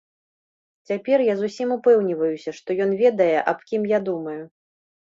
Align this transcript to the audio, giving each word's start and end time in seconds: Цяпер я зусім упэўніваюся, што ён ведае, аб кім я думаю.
Цяпер 0.91 1.17
я 1.27 1.35
зусім 1.43 1.75
упэўніваюся, 1.77 2.49
што 2.61 2.81
ён 2.87 2.99
ведае, 3.07 3.33
аб 3.55 3.67
кім 3.71 3.81
я 3.97 4.07
думаю. 4.11 4.39